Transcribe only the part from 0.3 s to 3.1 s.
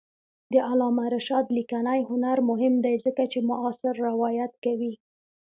د علامه رشاد لیکنی هنر مهم دی